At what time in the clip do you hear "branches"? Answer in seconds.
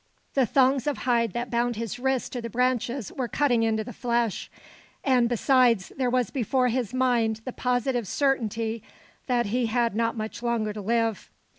2.49-3.11